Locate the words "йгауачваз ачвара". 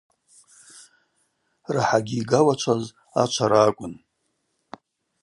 2.21-3.59